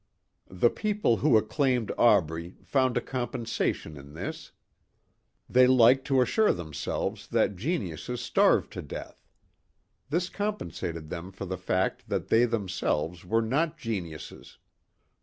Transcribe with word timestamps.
The 0.49 0.71
people 0.71 1.17
who 1.17 1.37
acclaimed 1.37 1.91
Aubrey 1.95 2.57
found 2.63 2.97
a 2.97 3.01
compensation 3.01 3.97
in 3.97 4.15
this. 4.15 4.51
They 5.47 5.67
liked 5.67 6.05
to 6.07 6.21
assure 6.23 6.51
themselves 6.53 7.27
that 7.27 7.55
geniuses 7.55 8.19
starved 8.19 8.73
to 8.73 8.81
death. 8.81 9.23
This 10.09 10.27
compensated 10.27 11.09
them 11.11 11.31
for 11.31 11.45
the 11.45 11.53
fact 11.55 12.09
that 12.09 12.29
they 12.29 12.45
themselves 12.45 13.23
were 13.23 13.43
not 13.43 13.77
geniuses. 13.77 14.57